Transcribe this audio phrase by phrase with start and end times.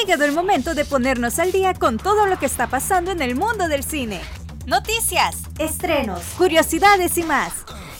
[0.00, 3.34] llegado el momento de ponernos al día con todo lo que está pasando en el
[3.34, 4.20] mundo del cine.
[4.66, 7.52] Noticias, estrenos, curiosidades y más.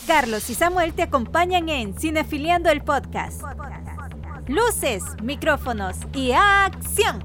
[0.07, 3.41] Carlos y Samuel te acompañan en Cinefiliando el Podcast.
[4.47, 7.23] Luces, micrófonos y acción.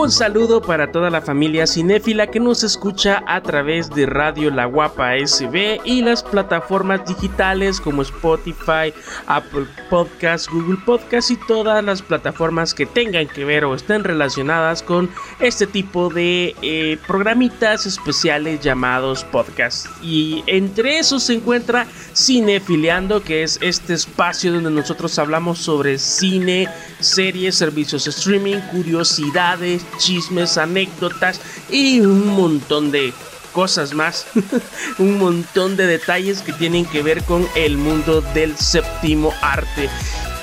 [0.00, 4.64] Un saludo para toda la familia cinéfila que nos escucha a través de Radio La
[4.64, 8.94] Guapa SB y las plataformas digitales como Spotify,
[9.26, 14.84] Apple Podcasts, Google Podcasts y todas las plataformas que tengan que ver o estén relacionadas
[14.84, 19.90] con este tipo de eh, programitas especiales llamados podcasts.
[20.00, 26.68] Y entre esos se encuentra Cinefiliando, que es este espacio donde nosotros hablamos sobre cine,
[27.00, 33.12] series, servicios streaming, curiosidades, chismes, anécdotas y un montón de
[33.52, 34.26] cosas más,
[34.98, 39.88] un montón de detalles que tienen que ver con el mundo del séptimo arte.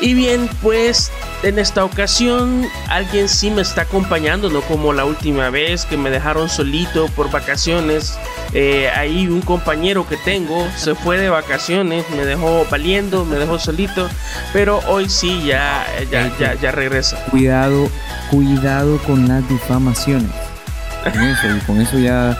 [0.02, 1.12] Y bien, pues
[1.44, 6.10] en esta ocasión alguien sí me está acompañando, no como la última vez que me
[6.10, 8.18] dejaron solito por vacaciones.
[8.54, 13.58] Eh, ahí un compañero que tengo se fue de vacaciones, me dejó valiendo, me dejó
[13.58, 14.10] solito,
[14.54, 17.18] pero hoy sí ya, ya, ya, ya regresa.
[17.26, 17.90] Cuidado,
[18.30, 20.32] cuidado con las difamaciones.
[21.04, 22.38] Con eso, y con eso ya,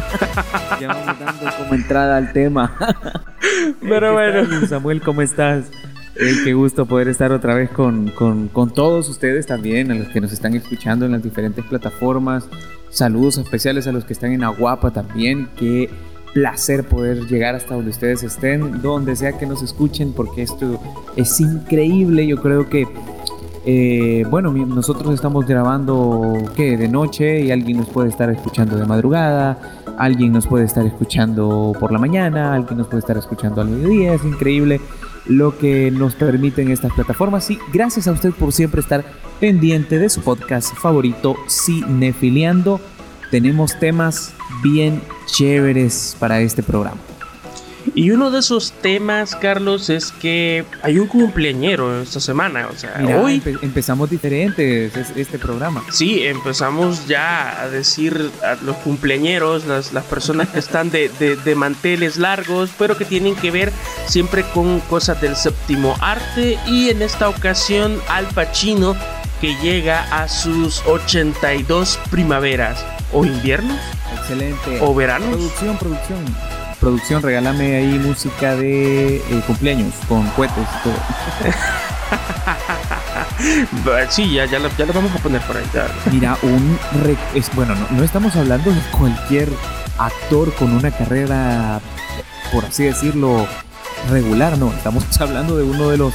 [0.80, 2.72] ya vamos dando como entrada al tema.
[3.80, 4.48] Pero ¿Qué bueno.
[4.48, 5.64] tal, Samuel, ¿cómo estás?
[6.44, 10.32] Qué gusto poder estar otra vez con, con- todos ustedes también, a los que nos
[10.32, 12.46] están escuchando en las diferentes plataformas.
[12.90, 15.48] Saludos especiales a los que están en Aguapa también.
[15.56, 15.88] Qué
[16.34, 20.78] placer poder llegar hasta donde ustedes estén, donde sea que nos escuchen, porque esto
[21.16, 22.26] es increíble.
[22.26, 22.86] Yo creo que
[23.64, 26.76] eh, bueno, nosotros estamos grabando ¿qué?
[26.76, 29.58] de noche y alguien nos puede estar escuchando de madrugada,
[29.98, 34.14] alguien nos puede estar escuchando por la mañana, alguien nos puede estar escuchando al mediodía.
[34.14, 34.80] Es increíble
[35.26, 39.04] lo que nos permiten estas plataformas y gracias a usted por siempre estar
[39.38, 42.80] pendiente de su podcast favorito Cinefiliando.
[43.30, 47.09] Tenemos temas bien chéveres para este programa.
[47.94, 52.68] Y uno de esos temas, Carlos, es que hay un cumpleañero esta semana.
[52.72, 55.82] O sea, Mira, hoy empe- empezamos diferentes es- este programa.
[55.90, 61.36] sí empezamos ya a decir a los cumpleañeros, las, las personas que están de, de-
[61.36, 63.72] de manteles largos, pero que tienen que ver
[64.06, 66.58] siempre con cosas del séptimo arte.
[66.66, 68.94] Y en esta ocasión, Al Pacino,
[69.40, 73.78] que llega a sus 82 primaveras o inviernos
[74.18, 74.78] Excelente.
[74.80, 75.30] o veranos.
[75.30, 76.18] Producción, producción.
[76.80, 80.94] Producción, regálame ahí música de eh, cumpleaños con cohetes todo.
[84.10, 85.64] Sí, ya, ya, lo, ya lo vamos a poner por ahí.
[85.72, 85.86] ya.
[86.10, 86.78] Mira, un.
[87.02, 89.48] re- es, bueno, no, no estamos hablando de cualquier
[89.98, 91.80] actor con una carrera,
[92.52, 93.46] por así decirlo,
[94.10, 94.70] regular, no.
[94.72, 96.12] Estamos hablando de uno de los,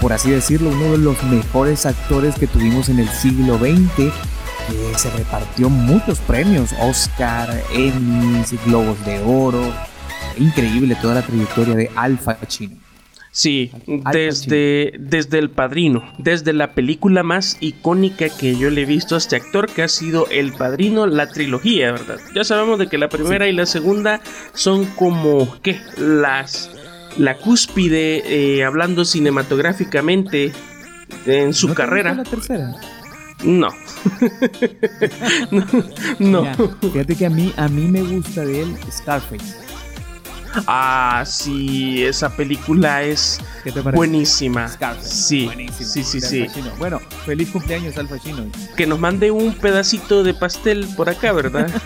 [0.00, 4.12] por así decirlo, uno de los mejores actores que tuvimos en el siglo XX.
[4.68, 9.62] Que se repartió muchos premios, Oscar, Emmys, Globos de Oro.
[10.38, 12.76] Increíble toda la trayectoria de Alfa Chino.
[13.34, 13.70] Sí,
[14.12, 19.18] desde, desde El Padrino, desde la película más icónica que yo le he visto a
[19.18, 22.18] este actor, que ha sido El Padrino, la trilogía, ¿verdad?
[22.34, 24.20] Ya sabemos de que la primera y la segunda
[24.52, 25.80] son como, ¿qué?
[25.96, 26.70] Las,
[27.16, 28.22] la cúspide,
[28.58, 30.52] eh, hablando cinematográficamente,
[31.24, 32.12] en su ¿No te carrera.
[32.14, 32.74] la tercera?
[33.42, 33.68] No.
[35.50, 35.64] no.
[36.18, 36.42] no.
[36.42, 39.56] Mira, fíjate que a mí, a mí me gusta de él Scarface.
[40.66, 43.96] Ah, sí, esa película es ¿Qué te parece?
[43.96, 44.68] buenísima.
[44.68, 45.08] Scarface.
[45.08, 46.46] Sí, sí, sí, sí.
[46.78, 48.44] Bueno, feliz cumpleaños Al Pacino.
[48.76, 51.70] que nos mande un pedacito de pastel por acá, ¿verdad?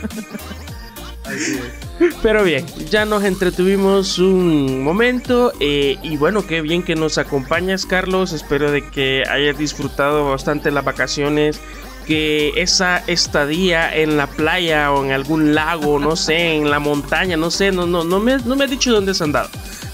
[2.23, 7.87] Pero bien, ya nos entretuvimos un momento eh, y bueno, qué bien que nos acompañas,
[7.87, 8.33] Carlos.
[8.33, 11.61] Espero de que hayas disfrutado bastante las vacaciones,
[12.07, 17.37] que esa estadía en la playa o en algún lago, no sé, en la montaña,
[17.37, 19.48] no sé, no, no, no me, no me has dicho dónde has andado,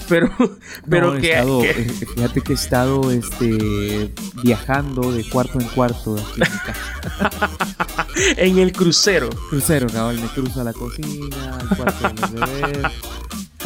[0.07, 0.31] pero,
[0.89, 4.13] pero No, que, estado- que- eh, fíjate que he estado este,
[4.43, 7.49] viajando de cuarto en cuarto aquí en mi casa.
[8.37, 9.29] en el crucero.
[9.49, 12.91] Crucero, cabal, me cruzo a la cocina, al cuarto de los bebés.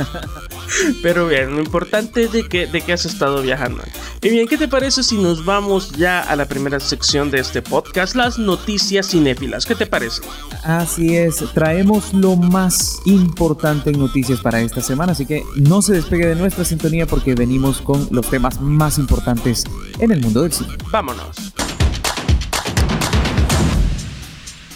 [1.02, 3.84] Pero bien, lo importante es de que, de que has estado viajando.
[4.22, 7.62] Y bien, ¿qué te parece si nos vamos ya a la primera sección de este
[7.62, 9.66] podcast, las noticias cinéfilas?
[9.66, 10.22] ¿Qué te parece?
[10.64, 15.94] Así es, traemos lo más importante en noticias para esta semana, así que no se
[15.94, 19.64] despegue de nuestra sintonía porque venimos con los temas más importantes
[20.00, 20.76] en el mundo del cine.
[20.92, 21.54] Vámonos.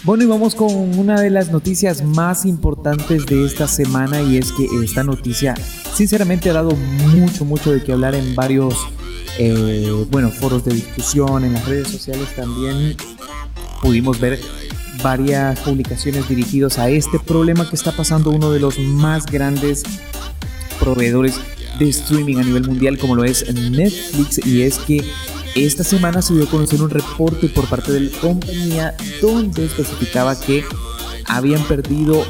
[0.04, 4.50] Bueno, y vamos con una de las noticias más importantes de esta semana y es
[4.50, 5.54] que esta noticia
[5.94, 8.74] sinceramente ha dado mucho, mucho de qué hablar en varios,
[9.38, 12.96] eh, bueno, foros de discusión, en las redes sociales también.
[13.80, 14.40] Pudimos ver
[15.04, 19.84] varias publicaciones dirigidas a este problema que está pasando uno de los más grandes
[20.80, 21.38] proveedores
[21.78, 25.04] de streaming a nivel mundial como lo es Netflix y es que
[25.54, 30.38] esta semana se dio a conocer un reporte por parte de la compañía donde especificaba
[30.38, 30.64] que
[31.26, 32.24] habían perdido,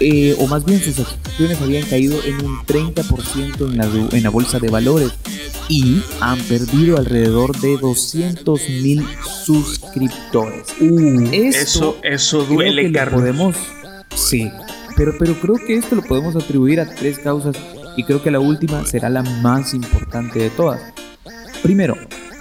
[0.00, 4.30] eh, o más bien sus acciones habían caído en un 30% en la, en la
[4.30, 5.12] bolsa de valores
[5.68, 9.06] y han perdido alrededor de 200 mil
[9.44, 10.68] suscriptores.
[10.80, 13.56] Uh, eso, eso duele, que podemos,
[14.14, 14.50] sí,
[14.96, 17.56] pero, pero creo que esto lo podemos atribuir a tres causas
[17.96, 20.80] y creo que la última será la más importante de todas.
[21.62, 21.96] Primero,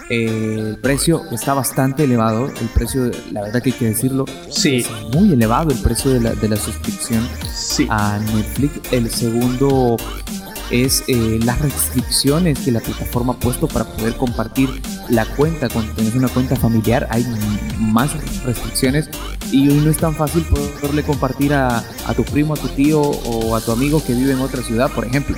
[0.10, 2.48] el precio está bastante elevado.
[2.48, 4.78] El precio, la verdad que hay que decirlo, sí.
[4.78, 7.28] es muy elevado el precio de la, de la suscripción
[7.90, 8.92] a Netflix.
[8.92, 9.98] El segundo
[10.74, 15.70] es eh, las restricciones que la plataforma ha puesto para poder compartir la cuenta.
[15.70, 17.26] Cuando tienes una cuenta familiar hay
[17.78, 18.12] más
[18.44, 19.08] restricciones
[19.52, 23.02] y hoy no es tan fácil poderle compartir a, a tu primo, a tu tío
[23.02, 25.38] o a tu amigo que vive en otra ciudad, por ejemplo.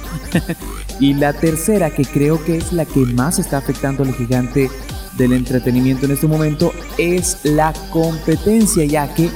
[1.01, 4.71] y la tercera, que creo que es la que más está afectando al gigante
[5.17, 9.29] del entretenimiento en este momento, es la competencia, ya que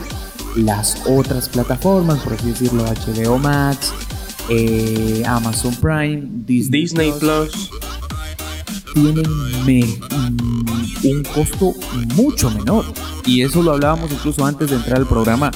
[0.56, 3.94] las otras plataformas, por así decirlo, HBO Max,
[4.50, 7.70] eh, Amazon Prime, Disney, Plus,
[8.94, 9.28] tienen
[9.66, 11.74] mm, un costo
[12.16, 12.86] mucho menor.
[13.26, 15.52] Y eso lo hablábamos incluso antes de entrar al programa,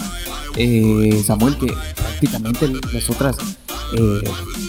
[0.56, 3.38] eh, Samuel, que prácticamente las otras
[3.96, 4.22] eh,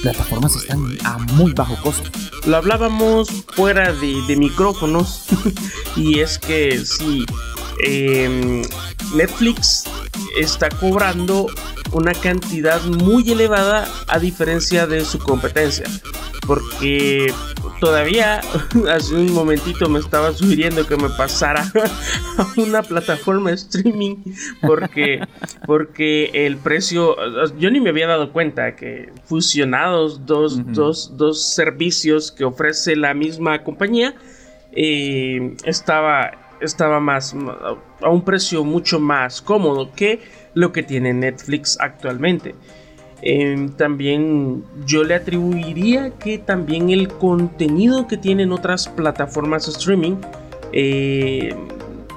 [0.02, 2.10] plataformas están a muy bajo costo.
[2.46, 5.24] Lo hablábamos fuera de, micrófonos
[5.96, 7.24] y es que si
[7.84, 8.62] em,
[9.14, 9.84] Netflix
[10.38, 11.46] está cobrando
[11.94, 15.86] una cantidad muy elevada a diferencia de su competencia.
[16.46, 17.32] Porque
[17.80, 18.40] todavía
[18.90, 21.64] hace un momentito me estaba sugiriendo que me pasara
[22.38, 24.16] a una plataforma de streaming
[24.60, 25.20] porque,
[25.66, 27.16] porque el precio,
[27.58, 33.62] yo ni me había dado cuenta que fusionados dos, dos, servicios que ofrece la misma
[33.62, 34.14] compañía,
[34.72, 37.34] eh, estaba, estaba más
[38.02, 42.54] a un precio mucho más cómodo que lo que tiene Netflix actualmente.
[43.22, 50.16] Em, también yo le atribuiría que también el contenido que tienen otras plataformas streaming
[50.72, 51.54] eh,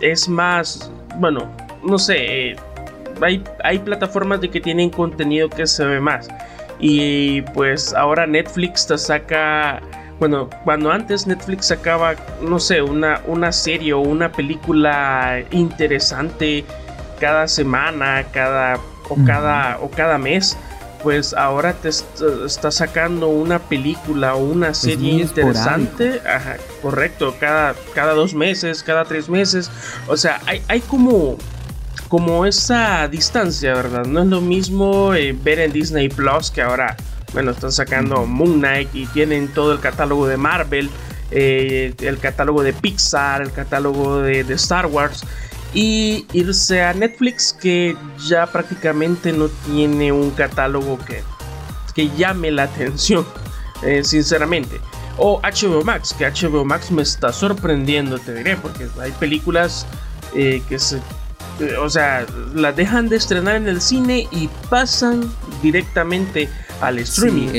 [0.01, 1.49] es más, bueno,
[1.83, 2.55] no sé, eh,
[3.21, 6.27] hay, hay plataformas de que tienen contenido que se ve más.
[6.79, 9.81] Y pues ahora Netflix te saca
[10.19, 16.65] bueno, cuando antes Netflix sacaba, no sé, una, una serie o una película interesante
[17.19, 18.79] cada semana, cada
[19.09, 20.57] o cada o cada mes,
[21.03, 28.13] pues ahora te está sacando una película o una serie interesante, Ajá, correcto, cada cada
[28.13, 29.69] dos meses, cada tres meses,
[30.07, 31.37] o sea, hay, hay como
[32.07, 34.05] como esa distancia, ¿verdad?
[34.05, 36.95] No es lo mismo eh, ver en Disney Plus que ahora,
[37.33, 40.89] bueno, están sacando Moon Knight y tienen todo el catálogo de Marvel,
[41.31, 45.25] eh, el catálogo de Pixar, el catálogo de, de Star Wars
[45.73, 51.23] y irse a Netflix que ya prácticamente no tiene un catálogo que,
[51.93, 53.25] que llame la atención,
[53.83, 54.79] eh, sinceramente.
[55.17, 59.85] O HBO Max, que HBO Max me está sorprendiendo, te diré, porque hay películas
[60.35, 60.97] eh, que se...
[61.59, 65.31] Eh, o sea, las dejan de estrenar en el cine y pasan
[65.63, 66.47] directamente
[66.81, 67.49] al streaming.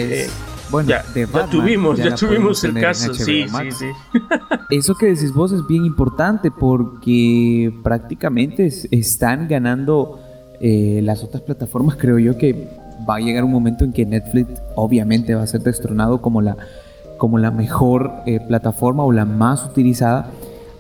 [0.71, 1.03] Bueno, ya,
[1.51, 3.87] tuvimos, ya, tuvimos el caso, sí, sí, sí.
[4.71, 10.21] Eso que decís vos es bien importante porque prácticamente están ganando
[10.61, 11.97] eh, las otras plataformas.
[11.97, 12.69] Creo yo que
[13.09, 16.57] va a llegar un momento en que Netflix obviamente va a ser destronado como la,
[17.17, 20.31] como la mejor eh, plataforma o la más utilizada.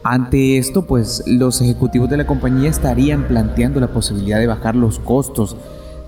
[0.04, 4.98] Ante esto, pues los ejecutivos de la compañía estarían planteando la posibilidad de bajar los
[4.98, 5.56] costos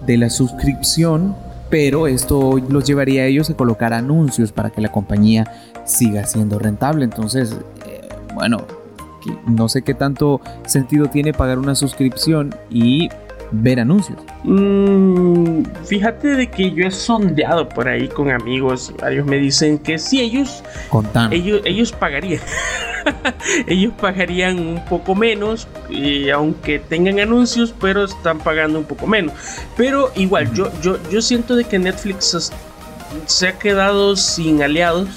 [0.07, 1.35] de la suscripción
[1.71, 5.51] pero esto los llevaría a ellos a colocar anuncios para que la compañía
[5.85, 7.05] siga siendo rentable.
[7.05, 8.67] Entonces, eh, bueno,
[9.47, 13.09] no sé qué tanto sentido tiene pagar una suscripción y
[13.53, 14.19] ver anuncios.
[14.45, 19.99] Mm, fíjate de que yo he sondeado por ahí con amigos, varios me dicen que
[19.99, 20.63] sí, ellos,
[21.31, 22.41] ellos, ellos pagarían.
[23.67, 29.35] ellos pagarían un poco menos, y aunque tengan anuncios, pero están pagando un poco menos.
[29.77, 32.53] Pero igual, yo, yo, yo siento de que Netflix
[33.27, 35.09] se ha quedado sin aliados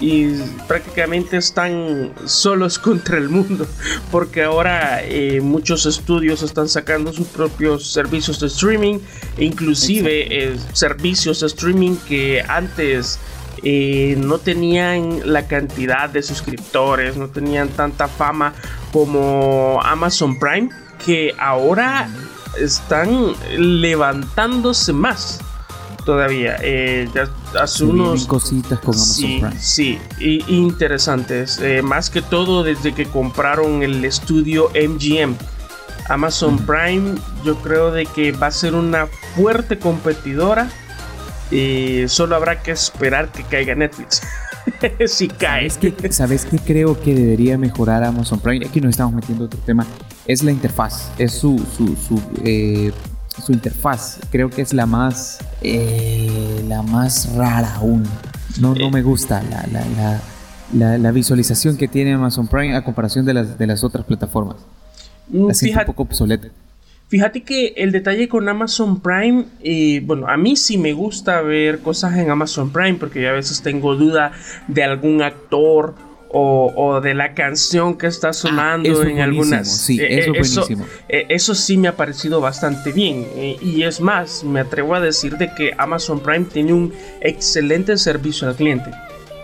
[0.00, 0.34] y
[0.68, 3.66] prácticamente están solos contra el mundo
[4.10, 8.98] porque ahora eh, muchos estudios están sacando sus propios servicios de streaming
[9.38, 13.18] e inclusive eh, servicios de streaming que antes
[13.62, 18.52] eh, no tenían la cantidad de suscriptores, no tenían tanta fama
[18.92, 20.68] como Amazon Prime,
[21.04, 22.08] que ahora
[22.58, 25.40] están levantándose más
[26.06, 26.56] todavía.
[26.62, 27.06] Eh,
[27.60, 29.60] hace unos cositas con Amazon sí, Prime.
[29.60, 31.58] Sí, y, interesantes.
[31.58, 35.34] Eh, más que todo desde que compraron el estudio MGM.
[36.08, 40.70] Amazon Prime, yo creo de que va a ser una fuerte competidora.
[41.50, 44.22] Y solo habrá que esperar que caiga Netflix.
[45.06, 45.68] si cae.
[46.10, 48.64] ¿Sabes qué, creo que debería mejorar Amazon Prime?
[48.66, 49.86] Aquí nos estamos metiendo otro tema.
[50.26, 51.10] Es la interfaz.
[51.18, 52.92] Es su, su, su eh,
[53.44, 54.18] su interfaz.
[54.30, 58.04] Creo que es la más, eh, la más rara aún.
[58.60, 59.42] No, no me gusta
[60.72, 64.56] la, visualización que tiene Amazon Prime a comparación de las, de las otras plataformas.
[65.28, 66.48] Mm, fíjate, un poco obsoleta.
[67.08, 71.78] Fíjate que el detalle con Amazon Prime, eh, bueno, a mí sí me gusta ver
[71.78, 74.32] cosas en Amazon Prime porque yo a veces tengo duda
[74.66, 75.94] de algún actor
[76.38, 79.80] o, de la canción que está ah, sonando en algunas.
[79.80, 80.86] Sí, eh, eso, buenísimo.
[81.08, 83.26] Eh, eso, sí me ha parecido bastante bien.
[83.36, 87.96] Eh, y es más, me atrevo a decir de que Amazon Prime tiene un excelente
[87.96, 88.90] servicio al cliente.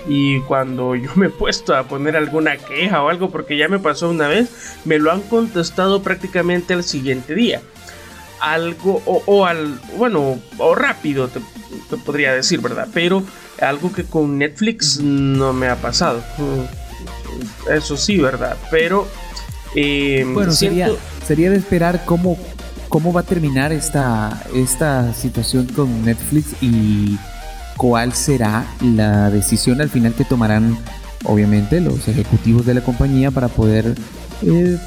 [0.07, 3.79] Y cuando yo me he puesto a poner alguna queja o algo, porque ya me
[3.79, 4.51] pasó una vez,
[4.85, 7.63] me lo han contestado prácticamente al siguiente día.
[8.41, 11.41] Algo, o, al, bueno, o rápido, te,
[11.89, 12.89] te podría decir, ¿verdad?
[12.93, 13.23] Pero
[13.61, 16.23] algo que con Netflix no me ha pasado
[17.71, 18.57] eso sí, ¿verdad?
[18.71, 19.07] Pero...
[19.75, 20.91] Eh, bueno, sería,
[21.27, 22.37] sería de esperar cómo,
[22.89, 27.17] cómo va a terminar esta, esta situación con Netflix y
[27.79, 30.77] cuál será la decisión al final que tomarán,
[31.25, 33.95] obviamente, los ejecutivos de la compañía para poder
[34.43, 34.79] eh,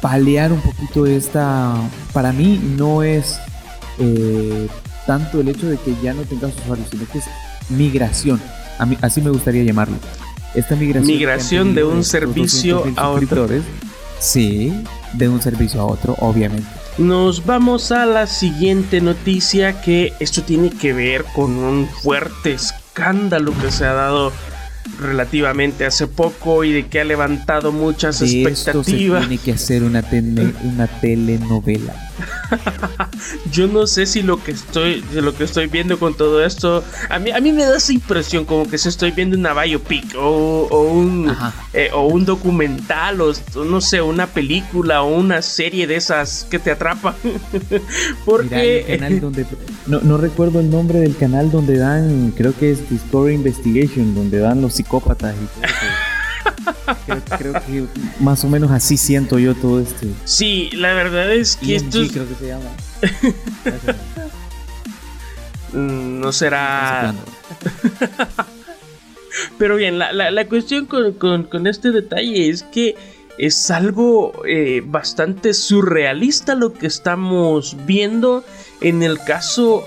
[0.00, 1.74] paliar un poquito esta...
[2.14, 3.38] Para mí no es
[3.98, 4.68] eh,
[5.06, 7.24] tanto el hecho de que ya no tengas usuarios, sino que es
[7.68, 8.40] migración.
[8.78, 9.96] A mí, así me gustaría llamarlo
[10.54, 13.48] esta migración, migración de un servicio a otro.
[14.18, 14.72] Sí,
[15.14, 16.68] de un servicio a otro, obviamente.
[16.98, 23.54] Nos vamos a la siguiente noticia que esto tiene que ver con un fuerte escándalo
[23.60, 24.32] que se ha dado
[24.98, 29.26] relativamente hace poco y de que ha levantado muchas expectativas.
[29.26, 30.04] tiene que hacer una,
[30.62, 31.94] una telenovela.
[33.52, 37.18] Yo no sé si lo que estoy lo que estoy viendo con todo esto a
[37.18, 40.66] mí a mí me da esa impresión como que se estoy viendo una biopic o,
[40.82, 41.32] un
[41.72, 43.32] eh, o un documental o
[43.64, 47.14] no sé una película o una serie de esas que te atrapan
[48.24, 48.98] porque
[49.86, 54.38] no, no recuerdo el nombre del canal donde dan creo que es Discovery Investigation donde
[54.38, 55.70] dan los psicópatas y todo
[57.38, 57.86] creo, que
[58.20, 60.06] más o menos así siento yo todo esto.
[60.24, 62.00] Sí, la verdad es que esto.
[62.12, 62.70] creo que se llama.
[65.72, 67.14] No será.
[69.58, 72.96] Pero bien, la, cuestión con, este detalle es que
[73.38, 78.44] es algo eh, bastante surrealista lo que estamos viendo
[78.80, 79.84] en el caso,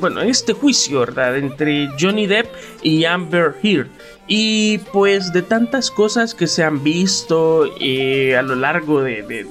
[0.00, 1.36] bueno, en este juicio, ¿verdad?
[1.36, 2.46] Entre Johnny Depp
[2.82, 3.90] y Amber Heard.
[4.28, 9.46] Y pues de tantas cosas que se han visto eh, a lo largo de,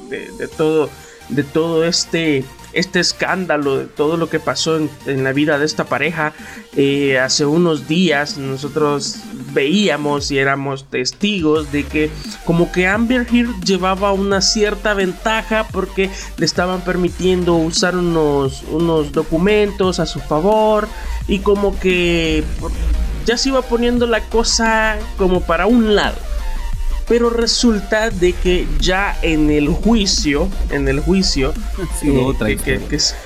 [0.58, 0.90] todo,
[1.30, 5.86] de todo este, este escándalo, de todo lo que pasó en, la vida de esta
[5.86, 6.34] pareja,
[6.76, 9.16] eh, hace unos días nosotros
[9.54, 12.12] veíamos y éramos testigos de que
[12.44, 19.14] como que Amber Heard llevaba una cierta ventaja porque le estaban permitiendo usar unos, unos
[19.14, 20.90] documentos a su favor
[21.30, 22.44] y como que
[23.26, 26.18] ya se iba poniendo la cosa como para un lado.
[27.08, 31.54] Pero resulta de que ya en el juicio, en el juicio
[32.02, 32.82] eh, que,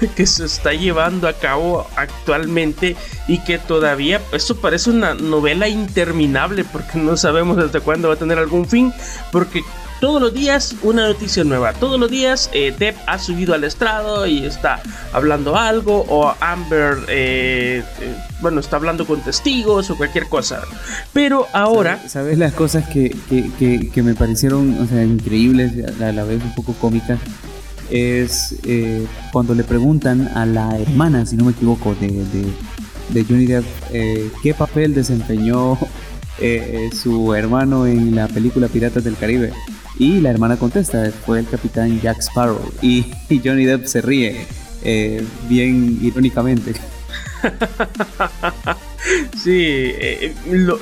[0.15, 2.97] que, se está llevando a cabo actualmente
[3.29, 8.17] y que todavía, eso parece una novela interminable porque no sabemos hasta cuándo va a
[8.17, 8.91] tener algún fin,
[9.31, 9.63] porque
[9.99, 11.73] todos los días una noticia nueva.
[11.73, 14.81] Todos los días eh, ha subido al estrado y está
[15.13, 16.05] hablando algo.
[16.07, 20.61] O Amber, eh, eh, bueno, está hablando con testigos o cualquier cosa.
[21.13, 22.01] Pero ahora...
[22.07, 23.15] ¿Sabes, las cosas que,
[23.95, 27.19] me parecieron o sea, increíbles, a la vez un poco cómicas?
[27.89, 28.55] Es
[29.31, 32.45] cuando le preguntan a la hermana, si no me equivoco, de, de,
[33.09, 33.65] de Johnny Depp,
[34.43, 35.75] qué papel desempeñó
[36.93, 39.53] su hermano en la película Piratas del Caribe.
[39.99, 42.71] Y la hermana contesta, fue el capitán Jack Sparrow.
[42.81, 43.05] Y,
[43.43, 44.47] Johnny Depp se ríe,
[44.81, 46.73] eh, bien irónicamente.
[49.43, 50.77] sí, eh, lo,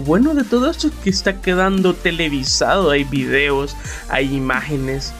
[0.00, 3.76] bueno de todo esto es que está quedando televisado, hay videos,
[4.08, 5.12] hay imágenes.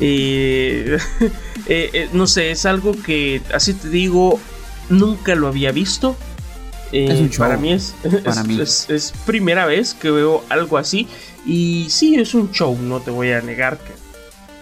[0.00, 0.96] Eh,
[2.14, 4.40] no sé, es algo que, así te digo,
[4.88, 6.16] nunca lo había visto.
[7.36, 7.94] Para mí, es,
[8.88, 11.08] es, primera vez que veo algo así.
[11.46, 13.92] Y sí, es un show, no te voy a negar que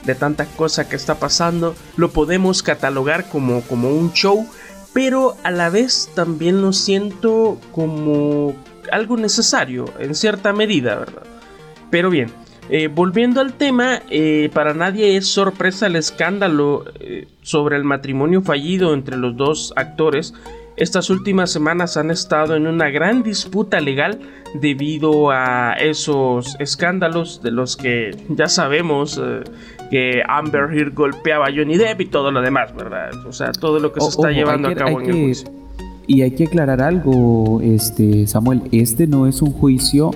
[0.04, 4.46] de tantas cosas que está pasando, lo podemos catalogar como, como un show,
[4.92, 8.54] pero a la vez también lo siento como
[8.92, 11.22] algo necesario, en cierta medida, ¿verdad?
[11.90, 12.30] Pero bien,
[12.68, 18.42] eh, volviendo al tema, eh, para nadie es sorpresa el escándalo eh, sobre el matrimonio
[18.42, 20.34] fallido entre los dos actores
[20.76, 24.18] estas últimas semanas han estado en una gran disputa legal
[24.54, 29.42] debido a esos escándalos de los que ya sabemos eh,
[29.90, 33.10] que Amber Heard golpeaba a Johnny Depp y todo lo demás, ¿verdad?
[33.26, 35.50] O sea, todo lo que se está llevando a cabo en el juicio.
[36.06, 40.10] Y hay que aclarar algo, este Samuel, este no es un juicio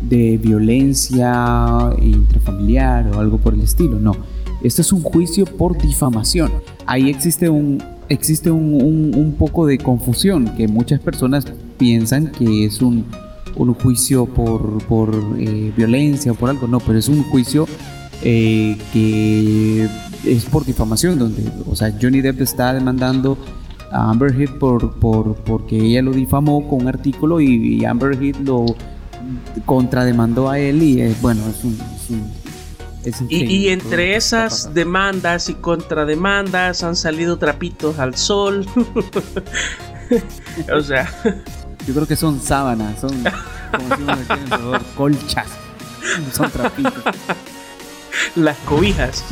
[0.00, 4.16] de violencia intrafamiliar o algo por el estilo, no.
[4.62, 6.50] Este es un juicio por difamación.
[6.86, 11.44] Ahí existe un, existe un, poco de confusión, que muchas personas
[11.78, 13.06] piensan que es un,
[13.80, 17.66] juicio por, por eh, violencia o por algo, no, pero es un juicio
[18.22, 19.88] eh, que
[20.24, 23.36] es por difamación, donde, o sea, Johnny Depp está demandando
[23.90, 28.44] a Amber Heard por, por, porque ella lo difamó con un artículo y, Amber Heard
[28.44, 28.66] lo
[29.66, 31.78] contrademandó a él y eh, bueno, es un
[33.28, 38.66] y, entre esas demandas y contrademandas han salido trapitos al sol.
[40.72, 41.10] o sea.
[41.86, 43.24] Yo creo que son sábanas, son
[44.50, 45.48] como colchas.
[46.32, 46.92] Son trapitos.
[48.34, 49.24] Las cobijas.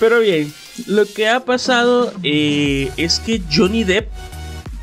[0.00, 0.52] Pero bien,
[0.86, 4.10] lo que ha pasado eh, es que Johnny Depp,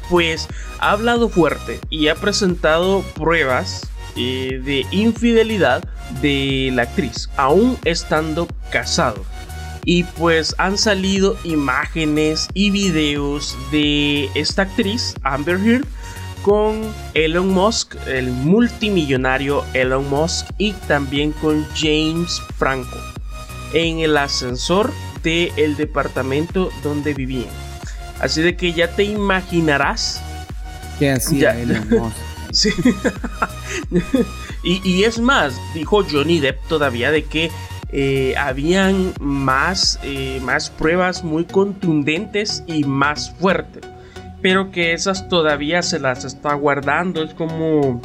[0.09, 0.47] pues,
[0.79, 5.83] ha hablado fuerte y ha presentado pruebas eh, de infidelidad
[6.21, 9.23] de la actriz, aún estando casado.
[9.83, 15.85] Y pues han salido imágenes y videos de esta actriz, Amber Heard,
[16.43, 16.81] con
[17.13, 22.97] Elon Musk, el multimillonario Elon Musk, y también con James Franco,
[23.73, 24.91] en el ascensor
[25.23, 27.49] del departamento donde vivían.
[28.19, 30.21] Así de que ya te imaginarás.
[30.99, 32.30] ¿Qué hacía Elon Musk?
[34.63, 37.49] Y, es más, dijo Johnny Depp todavía de que
[37.91, 43.83] eh, habían más, eh, más pruebas muy contundentes y más fuertes.
[44.41, 47.23] Pero que esas todavía se las está guardando.
[47.23, 48.01] Es como,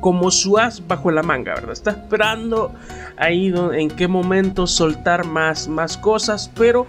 [0.00, 1.72] como su as bajo la manga, ¿verdad?
[1.72, 2.74] Está esperando
[3.16, 6.50] ahí en qué momento soltar más, más cosas.
[6.54, 6.86] Pero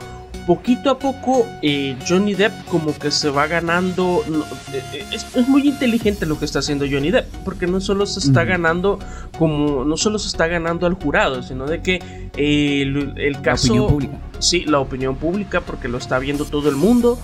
[0.50, 4.24] poquito a poco eh, Johnny Depp como que se va ganando
[4.74, 8.20] eh, eh, es, muy inteligente lo que está haciendo Johnny Depp porque no solo se
[8.20, 8.98] está ganando
[9.38, 13.88] como no solo se está ganando al jurado sino de que el, caso la opinión
[13.92, 14.14] pública.
[14.40, 17.20] sí la opinión pública porque lo está viendo todo el mundo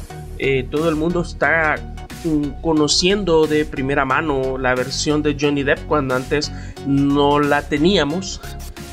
[0.70, 1.78] todo el mundo está
[2.26, 6.52] mm, conociendo de primera mano la versión de Johnny Depp cuando antes
[6.86, 8.40] no la teníamos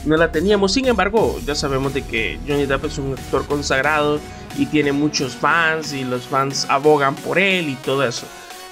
[0.04, 0.72] no la teníamos.
[0.72, 4.20] Sin embargo, ya sabemos de que Johnny Depp es un actor consagrado
[4.58, 8.26] y tiene muchos fans y los fans abogan por él y todo eso.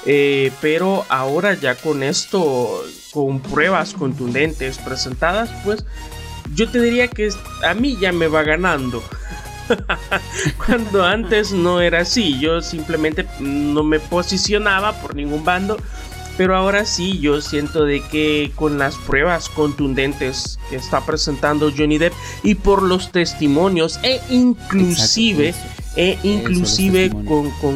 [0.06, 5.84] Eh, pero ahora ya con esto, con pruebas contundentes presentadas, pues
[6.54, 7.30] yo te diría que
[7.66, 9.02] a mí ya me va ganando.
[10.66, 15.76] Cuando antes no era así, yo simplemente no me posicionaba por ningún bando
[16.40, 21.98] pero ahora sí, yo siento de que con las pruebas contundentes que está presentando Johnny
[21.98, 25.52] Depp y por los testimonios e inclusive...
[25.96, 27.10] e inclusive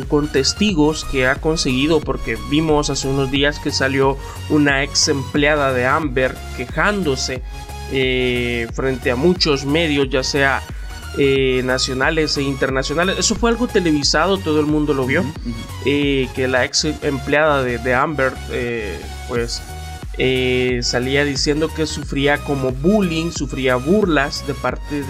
[0.08, 4.16] con, testigos que ha conseguido, porque vimos hace unos días que salió
[4.48, 7.42] una ex empleada de Amber quejándose
[7.92, 10.62] eh, frente a muchos medios, ya sea
[11.16, 13.16] eh, nacionales e internacionales.
[13.18, 15.24] Eso fue algo televisado, todo el mundo lo vio.
[15.86, 18.98] Eh, que la ex empleada de, Amber, eh,
[19.28, 19.62] pues
[20.82, 25.04] salía diciendo que sufría como bullying, sufría burlas de parte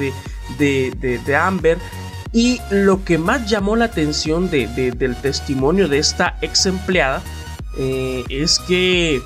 [0.58, 1.78] de, de, Amber.
[2.34, 7.22] Y lo que más llamó la atención del testimonio de esta ex empleada
[8.28, 9.22] es que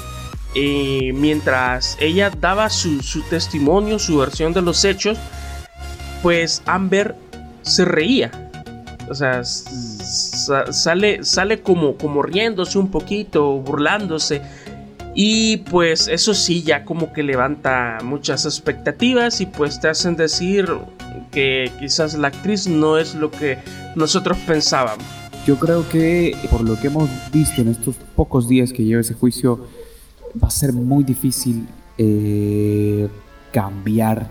[0.54, 5.18] mientras ella daba su, su testimonio, su versión de los hechos,
[6.22, 7.14] pues Amber
[7.62, 8.30] se reía.
[9.10, 14.42] O sea, sale, sale como, como riéndose un poquito, burlándose.
[15.14, 20.70] Y pues eso sí, ya como que levanta muchas expectativas y pues te hacen decir
[21.32, 23.58] que quizás la actriz no es lo que
[23.96, 25.04] nosotros pensábamos.
[25.46, 29.14] yo creo que por lo que hemos visto en estos pocos días que lleva ese
[29.14, 29.66] juicio,
[30.40, 33.08] va a ser muy difícil eh,
[33.50, 34.28] cambiar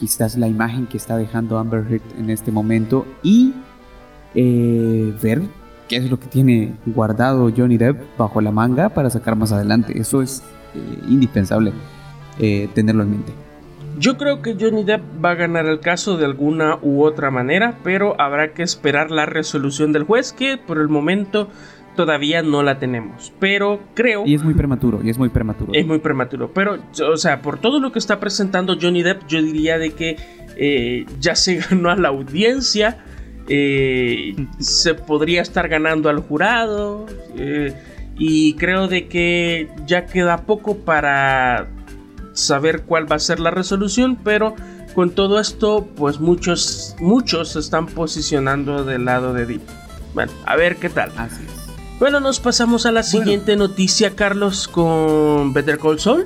[0.00, 3.52] quizás la imagen que está dejando Amber Heard en este momento y
[4.34, 5.42] eh, ver
[5.88, 9.96] qué es lo que tiene guardado Johnny Depp bajo la manga para sacar más adelante.
[9.96, 10.42] Eso es
[10.74, 11.72] eh, indispensable
[12.74, 13.32] tenerlo en mente.
[13.98, 17.74] Yo creo que Johnny Depp va a ganar el caso de alguna u otra manera,
[17.84, 21.50] pero habrá que esperar la resolución del juez que por el momento
[22.00, 23.30] todavía no la tenemos.
[23.38, 24.22] Pero creo...
[24.24, 25.70] Y es muy prematuro, y es muy prematuro.
[25.74, 26.50] Es muy prematuro.
[26.54, 30.16] Pero, o sea, por todo lo que está presentando Johnny Depp, yo diría de que
[30.56, 33.04] eh, ya se ganó a la audiencia.
[33.48, 37.04] Eh, se podría estar ganando al jurado.
[37.36, 37.74] Eh,
[38.16, 41.68] y creo de que ya queda poco para
[42.32, 44.54] saber cuál va a ser la resolución, pero
[44.94, 49.62] con todo esto, pues muchos, muchos se están posicionando del lado de Deep.
[50.14, 51.12] Bueno, a ver qué tal.
[51.18, 51.59] Así es.
[52.00, 56.24] Bueno, nos pasamos a la siguiente noticia, Carlos, con Better Call Saul.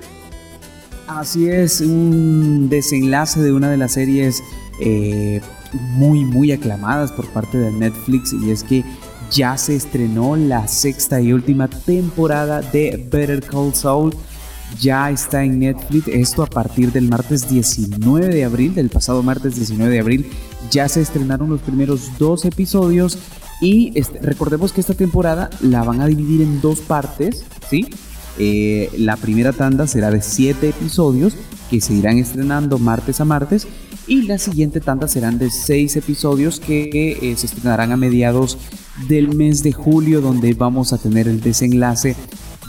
[1.09, 4.41] Así es, un desenlace de una de las series
[4.79, 5.41] eh,
[5.73, 8.85] muy, muy aclamadas por parte de Netflix y es que
[9.33, 14.15] ya se estrenó la sexta y última temporada de Better Call Saul.
[14.81, 19.57] Ya está en Netflix, esto a partir del martes 19 de abril, del pasado martes
[19.57, 20.27] 19 de abril,
[20.71, 23.19] ya se estrenaron los primeros dos episodios
[23.61, 27.89] y recordemos que esta temporada la van a dividir en dos partes, ¿sí?
[28.39, 31.35] Eh, la primera tanda será de siete episodios
[31.71, 33.69] que se irán estrenando martes a martes
[34.07, 38.59] y la siguiente tanda serán de seis episodios que eh, se estrenarán a mediados
[39.09, 42.17] del mes de julio donde vamos a tener el desenlace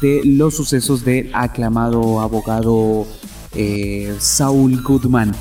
[0.01, 3.05] de los sucesos del aclamado abogado
[3.53, 5.33] eh, Saul Goodman.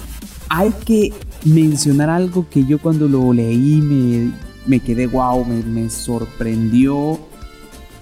[0.49, 1.12] Hay que
[1.45, 4.33] mencionar algo que yo cuando lo leí me
[4.67, 7.19] me quedé wow, me, sorprendió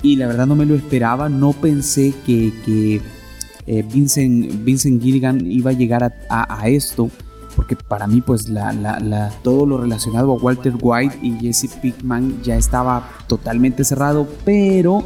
[0.03, 3.01] y la verdad no me lo esperaba, no pensé que,
[3.67, 7.09] eh, Vincent, Vincent Gilligan iba a llegar a, esto,
[7.55, 12.57] porque para mí pues la, todo lo relacionado a Walter White y Jesse Pickman ya
[12.57, 15.05] estaba totalmente cerrado, pero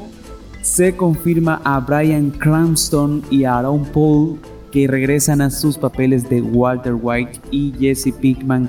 [0.66, 4.40] se confirma a Brian Cranston y a Aaron Paul
[4.72, 8.68] que regresan a sus papeles de Walter White y Jesse Pickman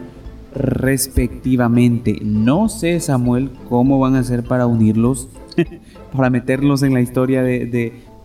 [0.54, 2.20] respectivamente.
[2.22, 5.28] No sé, Samuel, cómo van a hacer para unirlos,
[6.16, 7.66] para meterlos en la historia de,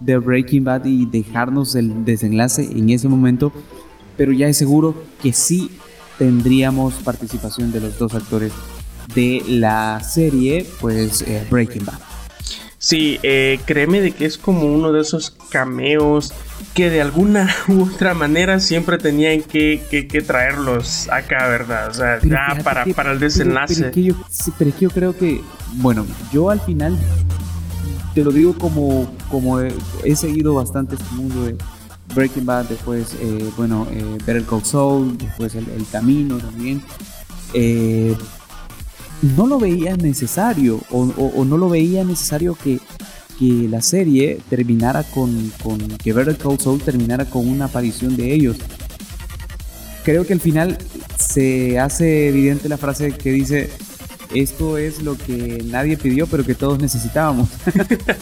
[0.00, 3.52] de, Breaking Bad y dejarnos el desenlace en ese momento,
[4.18, 5.70] pero ya es seguro que sí
[6.18, 8.52] tendríamos participación de los dos actores
[9.14, 12.11] de la serie, pues eh, Breaking Bad.
[12.82, 16.34] Sí, eh, créeme de que es como uno de esos cameos
[16.74, 21.90] que de alguna u otra manera siempre tenían que, traerlos acá, ¿verdad?
[21.90, 23.84] O sea, ya para, para el desenlace.
[23.84, 24.14] Pero, yo,
[24.58, 25.40] pero, yo, creo que,
[25.74, 26.98] bueno, yo al final,
[28.16, 31.56] te lo digo como, como he, seguido bastante este mundo de
[32.16, 36.82] Breaking Bad, después, eh, bueno, eh, Better Call Saul, después el, Camino también.
[37.54, 38.16] Eh,
[39.22, 42.80] no lo veía necesario o, no lo veía necesario que,
[43.40, 48.56] la serie terminara con, con que Better Call Saul terminara con una aparición de ellos.
[50.04, 50.78] Creo que al final
[51.18, 53.68] se hace evidente la frase que dice
[54.32, 57.48] esto es lo que nadie pidió pero que todos necesitábamos.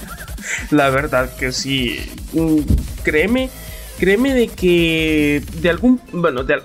[0.70, 1.96] la verdad que sí.
[2.32, 2.60] Mm,
[3.02, 3.50] créeme
[4.00, 6.56] créeme de que de algún, bueno, de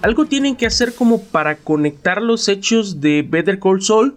[0.00, 4.14] algo tienen que hacer como para conectar los hechos de Better Call Saul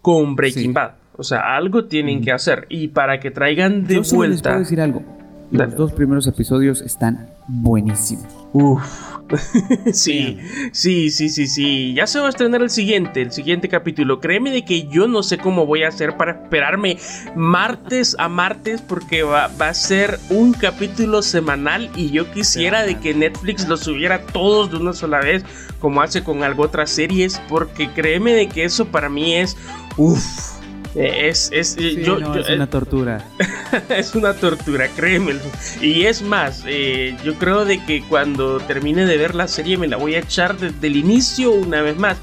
[0.00, 0.92] con Breaking Bad.
[1.16, 4.26] O sea, algo tienen que hacer y para que traigan de vuelta.
[4.28, 5.02] Les puedo decir algo.
[5.50, 8.26] Los dos primeros episodios están buenísimos.
[8.52, 8.82] Uf.
[9.92, 10.38] sí,
[10.72, 11.94] sí, sí, sí, sí.
[11.94, 14.20] Ya se va a estrenar el siguiente, el siguiente capítulo.
[14.20, 16.98] Créeme de que yo no sé cómo voy a hacer para esperarme
[17.36, 23.14] martes a martes porque va, a ser un capítulo semanal y yo quisiera de que
[23.14, 25.44] Netflix los subiera todos de una sola vez
[25.78, 29.56] como hace con algo otras series porque créeme de que eso para mí es...
[29.96, 30.59] Uf
[30.94, 33.24] eh, es, es, yo, es una tortura.
[33.88, 35.36] es una tortura, créeme.
[35.80, 39.86] Y es más, eh, yo creo de que cuando termine de ver la serie me
[39.86, 42.18] la voy a echar desde el inicio una vez más.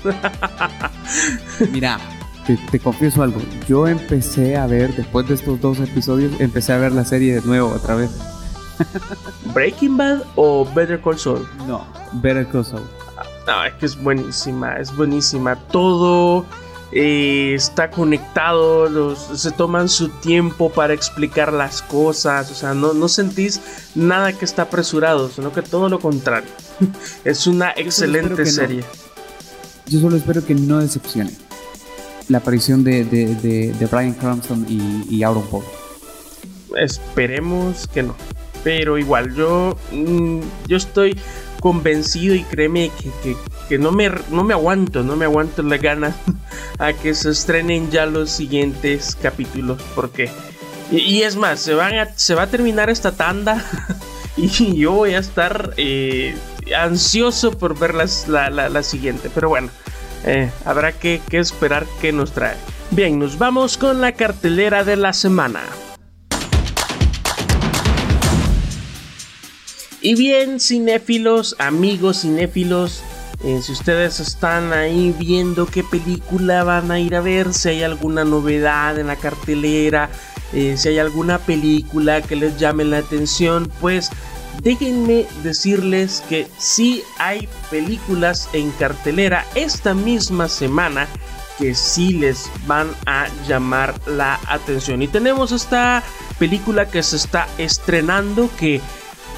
[1.71, 1.99] Mira,
[2.71, 3.41] te, confieso algo.
[3.67, 7.41] Yo empecé a ver, después de estos dos episodios, empecé a ver la serie de
[7.41, 8.11] nuevo otra vez.
[9.53, 11.47] ¿Breaking Bad o Better Call Saul?
[11.67, 12.83] No, Better Call Saul.
[13.47, 15.55] No, es que es buenísima, es buenísima.
[15.71, 16.45] Todo
[16.91, 22.93] eh, está conectado, los, se toman su tiempo para explicar las cosas, o sea, no,
[22.93, 23.59] no sentís
[23.93, 26.49] nada que está apresurado, sino que todo lo contrario.
[27.25, 28.83] es una excelente serie.
[29.87, 31.31] Yo solo espero que no decepcione.
[32.29, 33.35] la aparición de, de,
[33.73, 35.63] de, Brian Cranston y, y Aaron Paul.
[36.77, 38.15] Esperemos que no.
[38.63, 41.17] Pero igual, yo, mm, yo estoy
[41.59, 42.91] convencido y créeme
[43.23, 43.35] que,
[43.67, 46.15] que, no, me, no me aguanto, no me aguanto la gana
[46.79, 49.81] a que se estrenen ya los siguientes capítulos.
[49.95, 50.29] Porque,
[50.91, 53.63] y, es más, se, van se va a terminar esta tanda
[54.37, 56.35] y yo voy a estar eh,
[56.75, 59.29] ansioso por ver la, la, siguiente.
[59.33, 59.69] Pero bueno,
[60.25, 62.55] eh, habrá que, que esperar qué nos trae.
[62.91, 65.61] Bien, nos vamos con la cartelera de la semana.
[70.07, 73.01] Y bien, cinéfilos, amigos cinéfilos,
[73.43, 77.83] eh, si ustedes están ahí viendo qué película van a ir a ver, si hay
[77.83, 80.09] alguna novedad en la cartelera,
[80.53, 84.09] eh, si hay alguna película que les llame la atención, pues
[84.63, 91.05] déjenme decirles que sí hay películas en cartelera esta misma semana
[91.59, 95.01] que sí les van a llamar la atención.
[95.01, 96.01] Y tenemos esta
[96.39, 98.79] película que se está estrenando que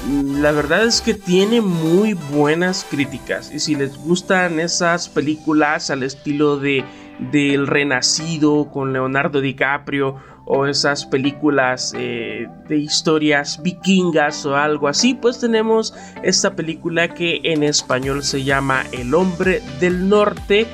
[0.08, 3.52] la verdad es que tiene muy buenas críticas.
[3.52, 6.84] Y si les gustan esas películas al estilo de
[7.30, 15.14] del Renacido con Leonardo DiCaprio o esas películas eh, de historias vikingas o algo así,
[15.14, 20.66] pues tenemos esta película que en español se llama El hombre del norte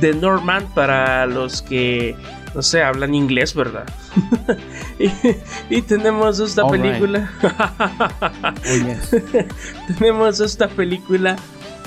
[0.00, 2.16] de Norman para los que
[2.54, 3.86] no sé, hablan inglés, ¿verdad?
[5.70, 7.30] y, tenemos esta película.
[7.42, 8.32] Oh,
[9.98, 11.36] tenemos esta película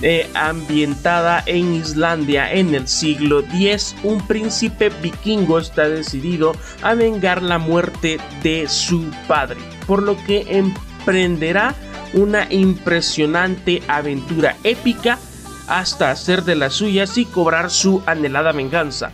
[0.01, 3.95] eh, ambientada en Islandia en el siglo X.
[4.03, 10.45] Un príncipe vikingo está decidido a vengar la muerte de su padre, por lo que
[10.49, 11.75] emprenderá
[12.13, 15.19] una impresionante aventura épica
[15.67, 19.11] hasta hacer de las suyas y cobrar su anhelada venganza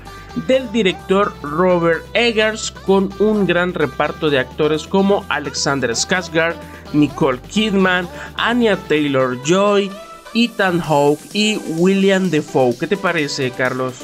[0.48, 6.56] del director Robert Eggers con un gran reparto de actores como Alexander Skarsgård,
[6.94, 9.92] Nicole Kidman, Anya Taylor-Joy,
[10.34, 12.78] Ethan Hawke y William Defoe.
[12.78, 13.96] ¿Qué te parece, Carlos?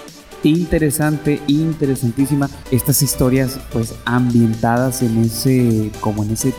[0.44, 2.50] Interesante, interesantísima.
[2.72, 6.54] Estas historias, pues, ambientadas en ese, como en ese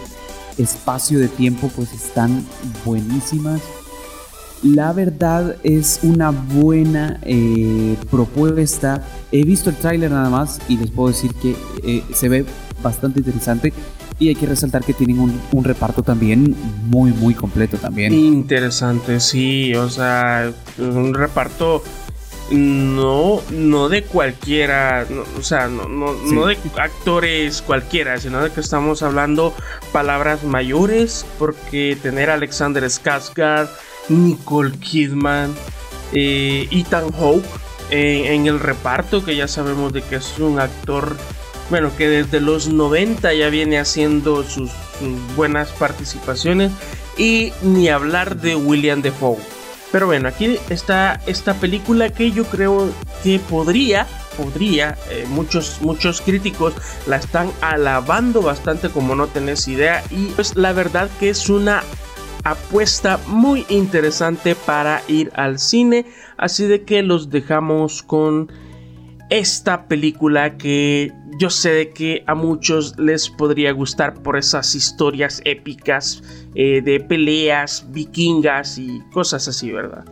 [0.56, 2.44] espacio de tiempo, pues, están
[2.84, 3.60] buenísimas
[4.62, 9.04] la verdad es una buena eh, propuesta.
[9.32, 12.44] He visto el tráiler nada más y les puedo decir que eh, se ve
[12.82, 13.72] bastante interesante.
[14.20, 18.12] Y hay que resaltar que tienen un, reparto también muy, muy completo también.
[18.12, 19.72] Interesante, sí.
[19.76, 21.84] O sea, un reparto
[22.50, 25.06] no, no de cualquiera,
[25.38, 29.54] o sea, no, no, no, de actores cualquiera, sino de que estamos hablando
[29.92, 33.68] palabras mayores, porque tener a Alexander Skarsgård,
[34.08, 35.54] Nicole Kidman,
[36.12, 37.46] eh, Ethan Hawke
[37.90, 41.16] en el reparto, que ya sabemos de que es un actor,
[41.70, 44.70] bueno, que desde los 90 ya viene haciendo sus,
[45.36, 46.72] buenas participaciones,
[47.16, 49.38] y ni hablar de William Defoe.
[49.90, 52.90] Pero bueno, aquí está esta película que yo creo
[53.22, 56.74] que podría, podría, eh, muchos, muchos críticos
[57.06, 60.04] la están alabando bastante como no tenés idea.
[60.10, 61.82] Y pues la verdad que es una
[62.44, 66.06] apuesta muy interesante para ir al cine.
[66.36, 68.50] Así de que los dejamos con
[69.30, 76.22] esta película que yo sé que a muchos les podría gustar por esas historias épicas
[76.54, 80.04] eh, de peleas vikingas y cosas así, ¿verdad?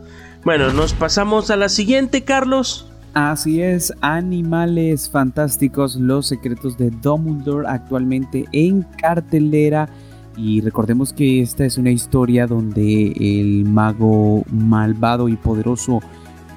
[0.45, 2.87] Bueno, nos pasamos a la siguiente, Carlos.
[3.13, 9.89] Así es, Animales Fantásticos, los secretos de Dumbledore actualmente en cartelera
[10.37, 15.99] y recordemos que esta es una historia donde el mago malvado y poderoso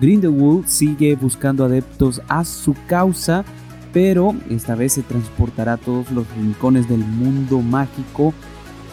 [0.01, 3.45] Grindelwald sigue buscando adeptos a su causa,
[3.93, 8.33] pero esta vez se transportará a todos los rincones del mundo mágico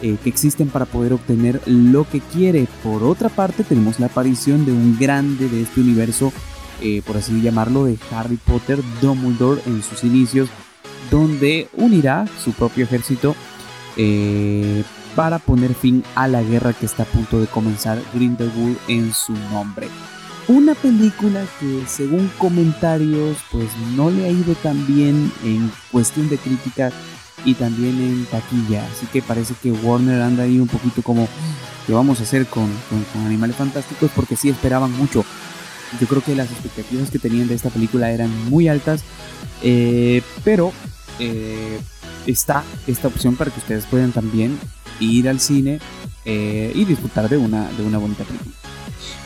[0.02, 2.66] eh, que existen para poder obtener lo que quiere.
[2.82, 6.32] Por otra parte, tenemos la aparición de un grande de este universo,
[6.82, 10.48] eh, por así llamarlo, de Harry Potter, Dumbledore en sus inicios,
[11.10, 13.34] donde unirá su propio ejército
[13.98, 14.84] eh,
[15.14, 19.32] para poner fin a la guerra que está a punto de comenzar Grindelwald en su
[19.52, 19.88] nombre.
[20.46, 26.38] Una película que según comentarios pues no le ha ido tan bien en cuestión de
[26.38, 26.90] crítica
[27.44, 28.86] y también en taquilla.
[28.86, 31.28] Así que parece que Warner anda ahí un poquito como
[31.86, 32.70] ¿qué vamos a hacer con,
[33.26, 34.10] Animales Fantásticos?
[34.14, 35.24] Porque sí esperaban mucho.
[36.00, 39.02] Yo creo que las expectativas que tenían de esta película eran muy altas.
[39.62, 40.72] Eh, pero
[41.18, 41.80] eh,
[42.30, 44.58] está esta opción para que ustedes puedan también
[45.00, 45.80] ir al cine
[46.24, 48.54] eh, y disfrutar de una, de una bonita película.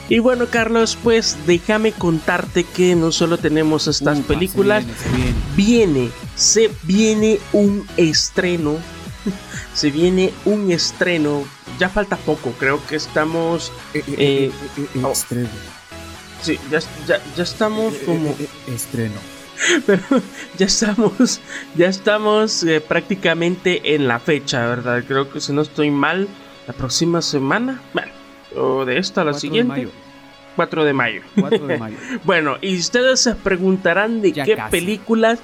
[0.09, 4.85] Y bueno, Carlos, pues déjame contarte que no solo tenemos estas películas,
[5.57, 8.77] viene, se viene un estreno.
[9.75, 11.45] se viene un estreno.
[11.79, 13.73] Ya falta poco, creo que estamos.
[13.95, 15.13] Eh, eh, eh, oh.
[15.13, 15.49] estreno.
[16.43, 16.81] Sí, ya,
[17.35, 18.35] ya estamos como.
[18.67, 19.15] estreno.
[19.87, 20.03] Pero
[20.59, 21.41] ya estamos,
[21.77, 25.03] ya estamos prácticamente en la fecha, ¿verdad?
[25.07, 26.29] Creo que si no estoy mal,
[26.67, 28.13] la próxima semana, bueno,
[28.57, 29.89] o de esta a la siguiente.
[30.57, 31.23] 4 de mayo.
[31.41, 31.97] 4 de mayo.
[32.25, 35.41] bueno, y ustedes se preguntarán de qué películas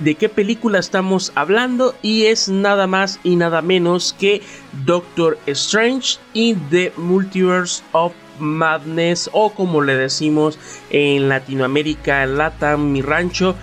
[0.00, 4.42] de qué película estamos hablando y es nada más y nada menos que
[4.86, 10.58] Doctor Strange in the Multiverse of Madness o como le decimos
[10.90, 13.54] en Latinoamérica, Latam, mi rancho,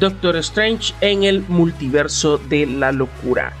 [0.00, 3.54] Doctor Strange en el multiverso de la locura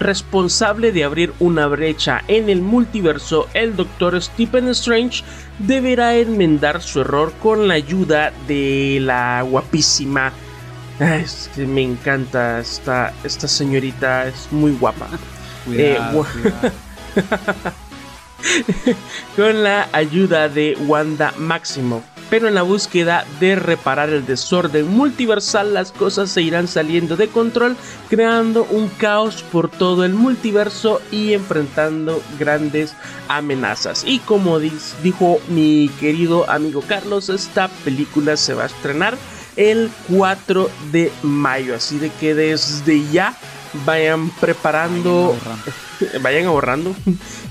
[0.00, 5.22] responsable de abrir una brecha en el multiverso, el Doctor Stephen Strange
[5.58, 10.32] deberá enmendar su error con la ayuda de la guapísima.
[10.98, 15.08] Es que me encanta esta, esta señorita, es muy guapa.
[15.72, 15.98] Eh,
[19.36, 25.74] con la ayuda de Wanda Maximoff pero en la búsqueda de reparar el desorden multiversal
[25.74, 27.76] las cosas se irán saliendo de control,
[28.08, 32.94] creando un caos por todo el multiverso y enfrentando grandes
[33.28, 34.04] amenazas.
[34.06, 39.18] Y como dijo mi querido amigo Carlos, esta película se va a estrenar
[39.56, 43.34] el 4 de mayo, así de que desde ya
[43.86, 45.36] vayan preparando,
[46.22, 46.94] vayan ahorrando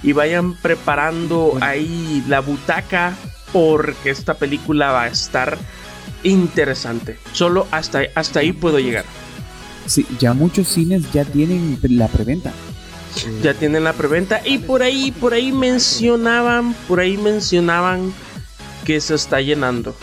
[0.03, 3.15] y vayan preparando ahí la butaca
[3.51, 5.57] porque esta película va a estar
[6.23, 7.17] interesante.
[7.33, 9.05] Solo hasta, hasta ahí puedo llegar.
[9.85, 12.53] Sí, ya muchos cines ya tienen la preventa.
[13.41, 18.13] Ya tienen la preventa y por ahí, por ahí mencionaban, por ahí mencionaban
[18.85, 19.95] que se está llenando.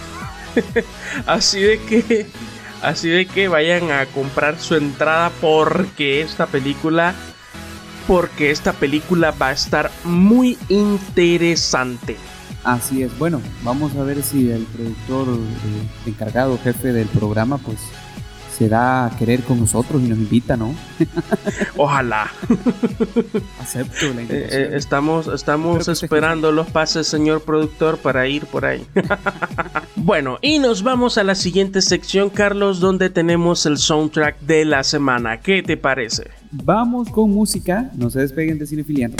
[1.26, 2.26] así de que,
[2.86, 7.14] así de que vayan a comprar su entrada porque esta película,
[8.06, 12.16] porque esta película va a estar muy interesante.
[12.62, 13.16] Así es.
[13.18, 17.78] Bueno, vamos a ver si el productor eh, encargado, jefe del programa, pues
[18.56, 20.74] se da a querer con nosotros y nos invita, ¿no?
[21.76, 22.30] Ojalá.
[23.60, 24.62] Acepto la eh, invitación.
[24.62, 28.86] Eh, estamos estamos esperando los pases, señor productor, para ir por ahí.
[29.96, 34.82] bueno, y nos vamos a la siguiente sección, Carlos, donde tenemos el soundtrack de la
[34.84, 35.40] semana.
[35.40, 36.30] ¿Qué te parece?
[36.50, 37.90] Vamos con música.
[37.94, 39.16] No se despeguen de Cinefiliando.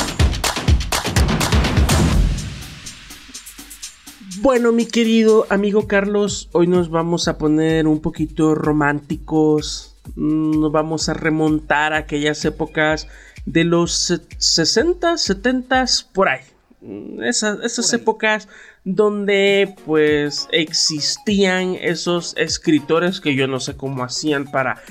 [4.41, 9.95] Bueno, mi querido amigo Carlos, hoy nos vamos a poner un poquito románticos.
[10.15, 13.09] Mm, nos vamos a remontar a aquellas épocas
[13.47, 16.43] de los 60, 70, por ahí.
[16.83, 18.49] Mm, esas, épocas
[18.85, 24.83] donde pues existían esos escritores que yo no sé cómo hacían para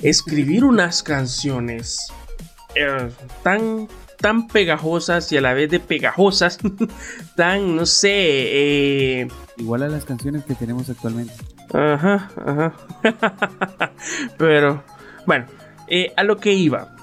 [0.00, 2.10] escribir unas canciones
[2.74, 3.10] eh,
[3.42, 3.88] tan
[4.20, 6.58] tan pegajosas y a la vez de pegajosas,
[7.36, 9.28] tan, no sé, eh...
[9.56, 11.32] igual a las canciones que tenemos actualmente.
[11.72, 12.74] Ajá, ajá.
[14.38, 14.82] Pero,
[15.26, 15.46] bueno,
[15.86, 16.94] eh, a lo que iba.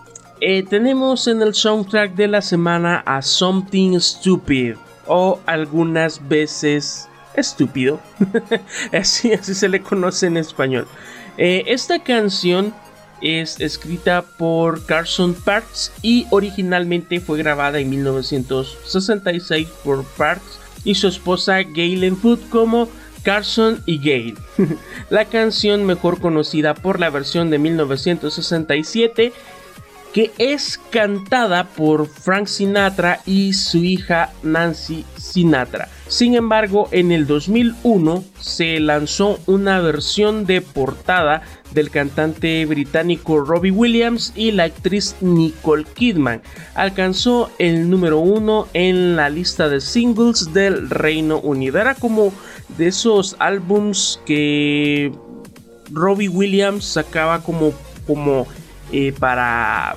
[0.42, 4.76] Eh, tenemos en el soundtrack de la semana a Something Stupid
[5.08, 8.00] o algunas veces estúpido.
[8.94, 10.88] así, así se le conoce en español.
[11.38, 12.74] Eh, esta canción
[13.26, 21.08] es escrita por Carson Parks y originalmente fue grabada en 1966 por Parks y su
[21.08, 22.88] esposa Galen Food como
[23.24, 24.36] Carson y Gale.
[25.10, 29.34] la canción mejor conocida por la versión de 1967
[30.16, 35.90] que es cantada por Frank Sinatra y su hija Nancy Sinatra.
[36.08, 41.42] Sin embargo, en el 2001 se lanzó una versión de portada
[41.74, 46.42] del cantante británico Robbie Williams y la actriz Nicole Kidman.
[46.76, 51.78] Alcanzó el número uno en la lista de singles del Reino Unido.
[51.78, 52.32] Era como
[52.78, 55.12] de esos álbums que
[55.92, 57.74] Robbie Williams sacaba como,
[58.08, 58.48] como
[58.92, 59.96] eh, para,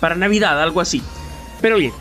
[0.00, 1.02] para Navidad, algo así.
[1.60, 1.92] Pero bien,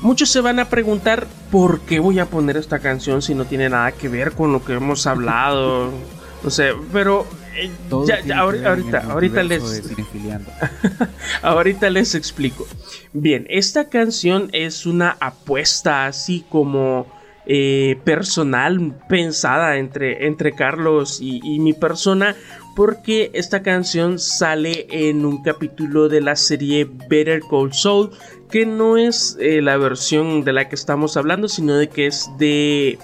[0.00, 3.68] muchos se van a preguntar por qué voy a poner esta canción si no tiene
[3.68, 5.90] nada que ver con lo que hemos hablado.
[6.42, 7.70] No sé, pero eh,
[8.06, 9.62] ya, ahorita, ahorita les
[11.42, 12.66] ahorita les explico.
[13.12, 17.06] Bien, esta canción es una apuesta así como
[17.46, 22.36] eh, personal pensada entre, entre Carlos y, mi persona
[22.76, 28.10] porque esta canción sale en un capítulo de la serie Better Call Saul
[28.50, 32.30] que no es eh, la versión de la que estamos hablando sino de que es
[32.38, 32.98] de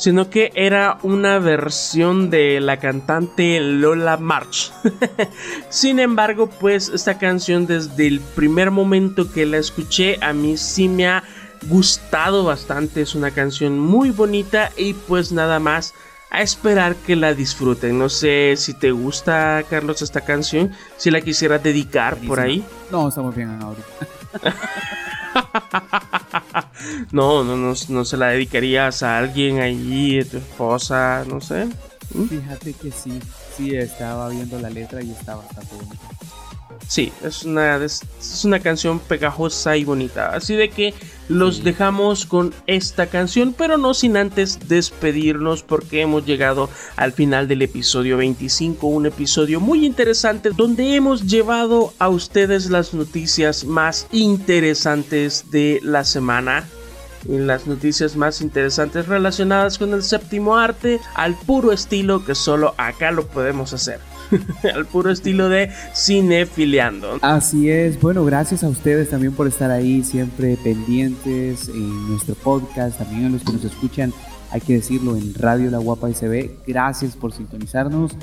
[0.00, 4.72] sino que era una versión de la cantante Lola March.
[5.68, 10.88] Sin embargo, pues esta canción desde el primer momento que la escuché a mí sí
[10.88, 11.22] me ha
[11.68, 15.94] gustado bastante, es una canción muy bonita y pues nada más
[16.30, 17.98] a esperar que la disfruten.
[17.98, 22.64] No sé si te gusta, Carlos, esta canción, si la quisieras dedicar por ahí.
[22.90, 23.88] No, estamos bien ahorita.
[27.12, 31.66] no, no, no, no se la dedicarías a alguien allí, a tu esposa, no sé.
[32.14, 32.26] ¿Mm?
[32.26, 33.20] Fíjate que sí,
[33.56, 35.96] sí, estaba viendo la letra y estaba bastante bonita.
[36.88, 38.02] Sí, es una, es
[38.44, 40.34] una canción pegajosa y bonita.
[40.34, 40.92] Así de que
[41.28, 47.46] los dejamos con esta canción, pero no sin antes despedirnos porque hemos llegado al final
[47.46, 54.08] del episodio 25, un episodio muy interesante donde hemos llevado a ustedes las noticias más
[54.10, 56.68] interesantes de la semana
[57.28, 62.74] y las noticias más interesantes relacionadas con el séptimo arte al puro estilo que solo
[62.76, 64.00] acá lo podemos hacer.
[64.74, 67.18] al puro estilo de cinefiliando.
[67.22, 72.98] Así es, bueno, gracias a ustedes también por estar ahí siempre pendientes en nuestro podcast,
[72.98, 74.12] también a los que nos escuchan
[74.52, 76.50] hay que decirlo, en Radio La Guapa SB.
[76.66, 78.16] Gracias por sintonizarnos.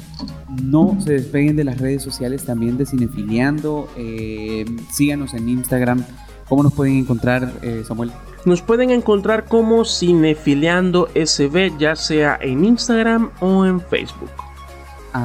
[0.61, 3.89] No se despeguen de las redes sociales también de Cinefiliando.
[3.95, 6.03] Eh, síganos en Instagram.
[6.49, 8.11] ¿Cómo nos pueden encontrar, eh, Samuel?
[8.45, 14.46] Nos pueden encontrar como Cinefiliando SB, ya sea en Instagram o en Facebook.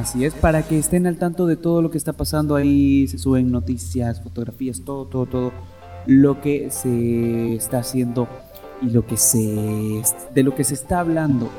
[0.01, 3.19] Así es, para que estén al tanto de todo lo que está pasando ahí, se
[3.19, 5.53] suben noticias, fotografías, todo, todo, todo
[6.07, 8.27] lo que se está haciendo
[8.81, 10.03] y lo que se
[10.35, 11.51] de lo que se está hablando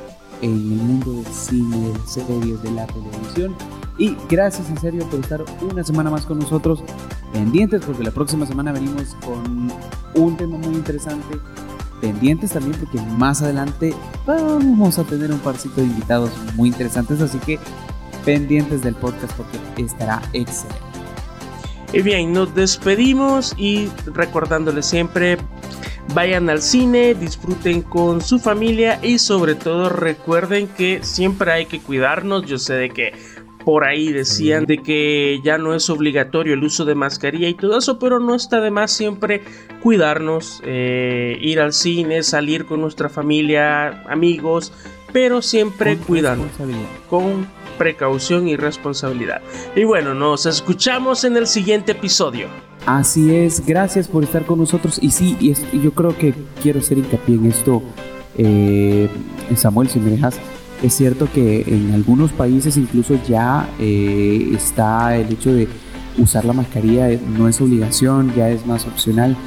[0.41, 3.55] en el mundo del cine, de series, de la televisión.
[3.99, 6.84] Y gracias en serio por estar una semana más con nosotros,
[7.34, 9.71] pendientes, porque la próxima semana venimos con
[10.15, 11.38] un tema muy interesante.
[12.01, 13.93] Pendientes también porque más adelante
[14.25, 17.59] vamos a tener un parcito de invitados muy interesantes, así que
[18.26, 20.82] pendientes del podcast porque estará excelente.
[21.93, 25.38] Y bien, nos despedimos y recordándoles siempre,
[26.15, 31.80] vayan al cine, disfruten con su familia y sobre todo recuerden que siempre hay que
[31.80, 32.45] cuidarnos.
[32.47, 33.13] Yo sé de que
[33.63, 37.78] por ahí decían de que ya no es obligatorio el uso de mascarilla y todo
[37.78, 39.41] eso, pero no está de más siempre
[39.82, 44.74] cuidarnos, eh, ir al cine, salir con nuestra familia, amigos,
[45.14, 46.49] pero siempre cuidarnos
[47.09, 47.47] con
[47.78, 49.41] precaución y responsabilidad.
[49.76, 52.47] Y bueno, nos escuchamos en el siguiente episodio.
[52.86, 54.99] Así es, gracias por estar con nosotros.
[55.01, 57.82] Y sí, y yo creo que quiero hacer hincapié en esto,
[58.38, 59.07] eh,
[59.55, 60.38] Samuel, si me dejas.
[60.82, 65.70] Es cierto que en algunos países incluso ya eh, está el hecho de
[66.18, 67.07] usar la mascarilla,
[67.38, 69.38] no es obligación, ya es más opcional.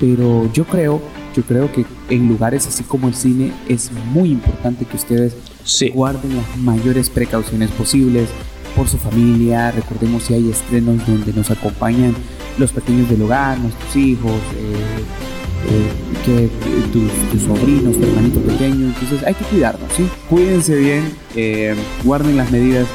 [0.00, 1.02] Pero yo creo,
[1.38, 5.36] yo creo que en lugares así como el cine es muy importante que ustedes
[5.94, 8.28] guarden las mayores precauciones posibles
[8.74, 9.70] por su familia.
[9.70, 12.16] Recordemos si hay estrenos donde nos acompañan
[12.58, 15.04] los pequeños del hogar, nuestros hijos, eh,
[15.70, 16.50] eh, que,
[16.92, 18.86] tus, sobrinos, tu hermanito pequeño.
[18.86, 20.08] Entonces hay que cuidarnos, ¿sí?
[20.28, 22.88] Cuídense bien, eh, guarden las medidas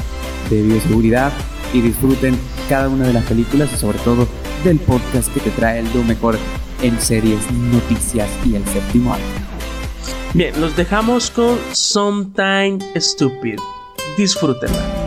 [0.49, 1.31] de bioseguridad
[1.73, 2.37] y disfruten
[2.67, 4.27] cada una de las películas y sobre todo
[4.65, 6.37] del podcast que te trae lo mejor
[6.83, 9.25] en series, noticias y el séptimo arte.
[10.33, 13.57] Bien, los dejamos con Sometime Stupid.
[14.17, 15.03] Disfrútenla.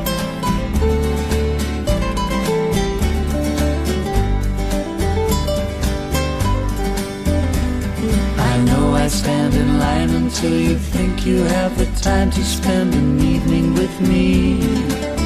[9.08, 14.00] stand in line until you think you have the time to spend an evening with
[14.00, 15.25] me.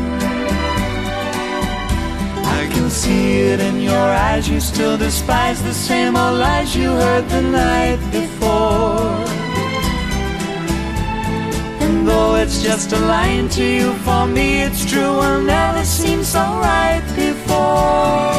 [2.73, 7.27] Can see it in your eyes, you still despise the same old lies you heard
[7.29, 9.11] the night before.
[11.83, 16.23] And though it's just a line to you, for me it's true, will never seem
[16.23, 18.31] so right before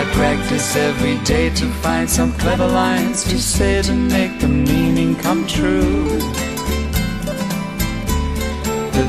[0.00, 5.14] I practice every day to find some clever lines to say to make the meaning
[5.14, 6.18] come true.
[8.94, 9.08] But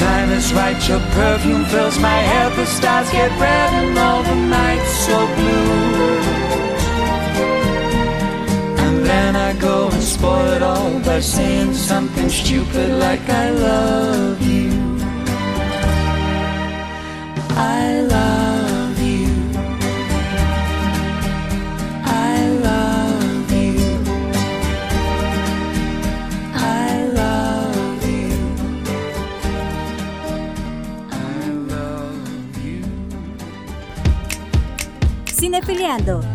[0.00, 2.56] Time is right, your perfume fills my head.
[2.56, 5.72] The stars get red and all the nights so blue.
[8.84, 14.40] And then I go and spoil it all by saying something stupid like I love
[14.54, 14.70] you.
[17.56, 17.99] I
[35.60, 36.29] Cinefiliando